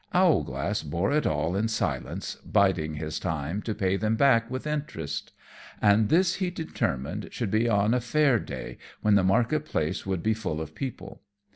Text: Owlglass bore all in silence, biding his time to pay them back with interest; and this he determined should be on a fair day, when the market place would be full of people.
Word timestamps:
Owlglass 0.15 0.81
bore 0.81 1.13
all 1.27 1.55
in 1.55 1.67
silence, 1.67 2.37
biding 2.43 2.95
his 2.95 3.19
time 3.19 3.61
to 3.61 3.75
pay 3.75 3.97
them 3.97 4.15
back 4.15 4.49
with 4.49 4.65
interest; 4.65 5.31
and 5.79 6.09
this 6.09 6.37
he 6.37 6.49
determined 6.49 7.29
should 7.31 7.51
be 7.51 7.69
on 7.69 7.93
a 7.93 8.01
fair 8.01 8.39
day, 8.39 8.79
when 9.03 9.13
the 9.13 9.23
market 9.23 9.63
place 9.63 10.03
would 10.03 10.23
be 10.23 10.33
full 10.33 10.59
of 10.59 10.73
people. 10.73 11.21